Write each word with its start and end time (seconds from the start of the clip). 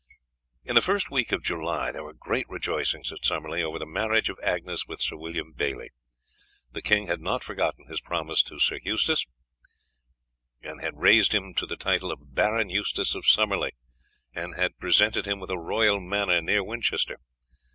In 0.65 0.73
the 0.73 0.81
first 0.81 1.11
week 1.11 1.31
of 1.31 1.43
July 1.43 1.91
there 1.91 2.03
were 2.03 2.15
great 2.15 2.49
rejoicings 2.49 3.11
at 3.11 3.23
Summerley 3.23 3.61
over 3.61 3.77
the 3.77 3.85
marriage 3.85 4.29
of 4.29 4.39
Agnes 4.41 4.87
with 4.87 4.99
Sir 4.99 5.15
William 5.15 5.53
Bailey. 5.53 5.91
The 6.71 6.81
king 6.81 7.05
had 7.05 7.21
not 7.21 7.43
forgotten 7.43 7.85
his 7.87 8.01
promise 8.01 8.41
to 8.45 8.57
Sir 8.59 8.79
Eustace, 8.81 9.27
and 10.63 10.81
had 10.81 10.97
raised 10.97 11.35
him 11.35 11.53
to 11.53 11.67
the 11.67 11.77
title 11.77 12.11
of 12.11 12.33
Baron 12.33 12.71
Eustace 12.71 13.13
of 13.13 13.27
Summerley, 13.27 13.73
and 14.33 14.55
had 14.55 14.79
presented 14.79 15.27
him 15.27 15.39
with 15.39 15.51
a 15.51 15.59
royal 15.59 15.99
manor 15.99 16.41
near 16.41 16.63
Winchester. 16.63 17.17